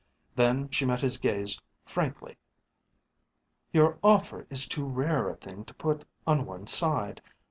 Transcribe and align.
Then 0.35 0.67
she 0.71 0.83
met 0.83 1.01
his 1.01 1.19
gaze 1.19 1.61
frankly. 1.85 2.35
"Your 3.71 3.99
offer 4.03 4.47
is 4.49 4.67
too 4.67 4.83
rare 4.87 5.29
a 5.29 5.35
thing 5.35 5.63
to 5.65 5.75
put 5.75 6.03
on 6.25 6.47
one 6.47 6.65
side. 6.65 7.21